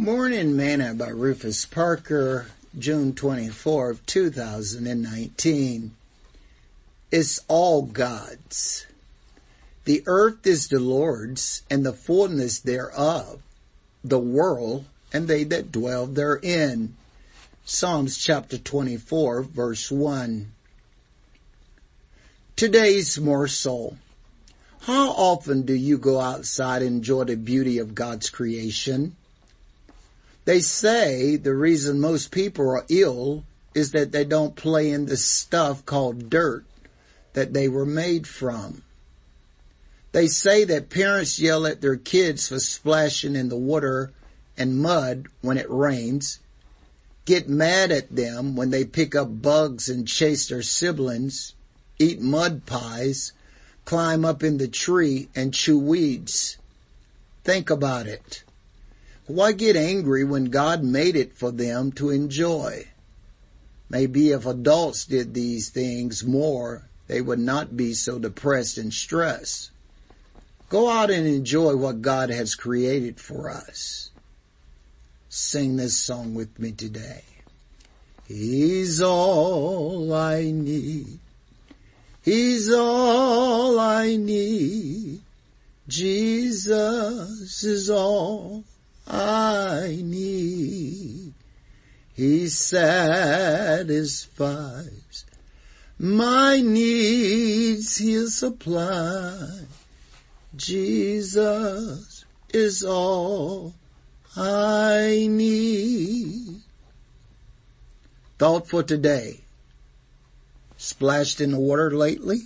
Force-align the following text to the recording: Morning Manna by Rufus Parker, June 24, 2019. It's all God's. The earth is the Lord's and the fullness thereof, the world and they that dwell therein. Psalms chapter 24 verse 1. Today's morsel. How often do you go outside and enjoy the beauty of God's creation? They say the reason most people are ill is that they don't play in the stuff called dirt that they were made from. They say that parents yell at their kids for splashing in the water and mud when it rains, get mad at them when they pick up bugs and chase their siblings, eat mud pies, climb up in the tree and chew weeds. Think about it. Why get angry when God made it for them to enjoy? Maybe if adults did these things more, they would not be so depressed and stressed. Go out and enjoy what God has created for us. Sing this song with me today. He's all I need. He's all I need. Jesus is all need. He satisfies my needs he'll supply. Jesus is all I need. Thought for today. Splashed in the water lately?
Morning 0.00 0.54
Manna 0.54 0.94
by 0.94 1.08
Rufus 1.08 1.66
Parker, 1.66 2.46
June 2.78 3.16
24, 3.16 3.96
2019. 4.06 5.96
It's 7.10 7.40
all 7.48 7.82
God's. 7.82 8.86
The 9.86 10.04
earth 10.06 10.46
is 10.46 10.68
the 10.68 10.78
Lord's 10.78 11.62
and 11.68 11.84
the 11.84 11.92
fullness 11.92 12.60
thereof, 12.60 13.42
the 14.04 14.20
world 14.20 14.84
and 15.12 15.26
they 15.26 15.42
that 15.42 15.72
dwell 15.72 16.06
therein. 16.06 16.94
Psalms 17.64 18.16
chapter 18.16 18.56
24 18.56 19.42
verse 19.42 19.90
1. 19.90 20.52
Today's 22.54 23.18
morsel. 23.18 23.98
How 24.82 25.10
often 25.10 25.62
do 25.62 25.74
you 25.74 25.98
go 25.98 26.20
outside 26.20 26.82
and 26.82 26.98
enjoy 26.98 27.24
the 27.24 27.36
beauty 27.36 27.78
of 27.78 27.96
God's 27.96 28.30
creation? 28.30 29.16
They 30.48 30.60
say 30.60 31.36
the 31.36 31.52
reason 31.52 32.00
most 32.00 32.30
people 32.30 32.70
are 32.70 32.86
ill 32.88 33.44
is 33.74 33.90
that 33.90 34.12
they 34.12 34.24
don't 34.24 34.56
play 34.56 34.90
in 34.90 35.04
the 35.04 35.18
stuff 35.18 35.84
called 35.84 36.30
dirt 36.30 36.64
that 37.34 37.52
they 37.52 37.68
were 37.68 37.84
made 37.84 38.26
from. 38.26 38.82
They 40.12 40.26
say 40.26 40.64
that 40.64 40.88
parents 40.88 41.38
yell 41.38 41.66
at 41.66 41.82
their 41.82 41.96
kids 41.96 42.48
for 42.48 42.60
splashing 42.60 43.36
in 43.36 43.50
the 43.50 43.58
water 43.58 44.10
and 44.56 44.80
mud 44.80 45.26
when 45.42 45.58
it 45.58 45.68
rains, 45.68 46.38
get 47.26 47.46
mad 47.46 47.92
at 47.92 48.16
them 48.16 48.56
when 48.56 48.70
they 48.70 48.86
pick 48.86 49.14
up 49.14 49.42
bugs 49.42 49.90
and 49.90 50.08
chase 50.08 50.48
their 50.48 50.62
siblings, 50.62 51.52
eat 51.98 52.22
mud 52.22 52.64
pies, 52.64 53.34
climb 53.84 54.24
up 54.24 54.42
in 54.42 54.56
the 54.56 54.66
tree 54.66 55.28
and 55.36 55.52
chew 55.52 55.78
weeds. 55.78 56.56
Think 57.44 57.68
about 57.68 58.06
it. 58.06 58.44
Why 59.28 59.52
get 59.52 59.76
angry 59.76 60.24
when 60.24 60.46
God 60.46 60.82
made 60.82 61.14
it 61.14 61.36
for 61.36 61.50
them 61.50 61.92
to 61.92 62.08
enjoy? 62.08 62.88
Maybe 63.90 64.30
if 64.30 64.46
adults 64.46 65.04
did 65.04 65.34
these 65.34 65.68
things 65.68 66.24
more, 66.24 66.88
they 67.08 67.20
would 67.20 67.38
not 67.38 67.76
be 67.76 67.92
so 67.92 68.18
depressed 68.18 68.78
and 68.78 68.92
stressed. 68.92 69.70
Go 70.70 70.88
out 70.88 71.10
and 71.10 71.26
enjoy 71.26 71.76
what 71.76 72.00
God 72.00 72.30
has 72.30 72.54
created 72.54 73.20
for 73.20 73.50
us. 73.50 74.10
Sing 75.28 75.76
this 75.76 75.98
song 75.98 76.34
with 76.34 76.58
me 76.58 76.72
today. 76.72 77.24
He's 78.26 79.02
all 79.02 80.10
I 80.14 80.50
need. 80.50 81.18
He's 82.22 82.72
all 82.72 83.78
I 83.78 84.16
need. 84.16 85.20
Jesus 85.86 87.62
is 87.62 87.90
all 87.90 88.64
need. 90.02 91.34
He 92.14 92.48
satisfies 92.48 94.28
my 95.98 96.60
needs 96.60 97.96
he'll 97.96 98.28
supply. 98.28 99.64
Jesus 100.54 102.24
is 102.54 102.84
all 102.84 103.74
I 104.36 105.26
need. 105.28 106.60
Thought 108.38 108.68
for 108.68 108.84
today. 108.84 109.40
Splashed 110.76 111.40
in 111.40 111.50
the 111.50 111.58
water 111.58 111.90
lately? 111.90 112.42